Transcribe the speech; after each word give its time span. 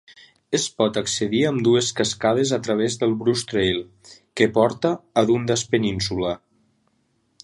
Es 0.57 0.63
pot 0.81 0.95
accedir 1.01 1.41
a 1.41 1.49
ambdues 1.55 1.89
cascades 1.99 2.53
a 2.57 2.59
través 2.67 2.97
del 3.03 3.13
Bruce 3.21 3.45
Trail, 3.51 3.77
que 4.41 4.49
porta 4.57 4.95
a 5.23 5.25
Dundas 5.33 5.69
Peninsula. 5.75 6.33